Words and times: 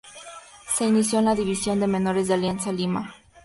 Se 0.75 0.85
inició 0.85 1.19
en 1.19 1.25
la 1.25 1.35
división 1.35 1.79
de 1.79 1.85
menores 1.85 2.27
de 2.27 2.33
Alianza 2.33 2.71
Lima. 2.71 3.13